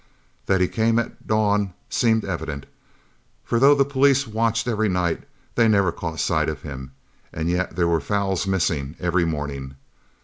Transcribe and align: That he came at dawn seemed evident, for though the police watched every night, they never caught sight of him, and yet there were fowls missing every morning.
That 0.47 0.61
he 0.61 0.67
came 0.67 0.97
at 0.97 1.27
dawn 1.27 1.73
seemed 1.87 2.25
evident, 2.25 2.65
for 3.45 3.59
though 3.59 3.75
the 3.75 3.85
police 3.85 4.25
watched 4.25 4.67
every 4.67 4.89
night, 4.89 5.25
they 5.53 5.67
never 5.67 5.91
caught 5.91 6.19
sight 6.19 6.49
of 6.49 6.63
him, 6.63 6.89
and 7.31 7.47
yet 7.51 7.75
there 7.75 7.87
were 7.87 8.01
fowls 8.01 8.47
missing 8.47 8.95
every 8.99 9.25
morning. 9.25 9.75